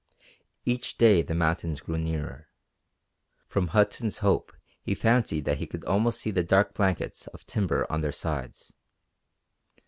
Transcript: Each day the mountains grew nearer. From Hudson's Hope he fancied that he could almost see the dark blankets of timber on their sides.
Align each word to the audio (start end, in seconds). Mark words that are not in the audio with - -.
Each 0.65 0.97
day 0.97 1.21
the 1.21 1.35
mountains 1.35 1.79
grew 1.79 1.99
nearer. 1.99 2.47
From 3.47 3.67
Hudson's 3.67 4.17
Hope 4.17 4.51
he 4.81 4.95
fancied 4.95 5.45
that 5.45 5.59
he 5.59 5.67
could 5.67 5.85
almost 5.85 6.19
see 6.19 6.31
the 6.31 6.43
dark 6.43 6.73
blankets 6.73 7.27
of 7.27 7.45
timber 7.45 7.85
on 7.87 8.01
their 8.01 8.11
sides. 8.11 8.73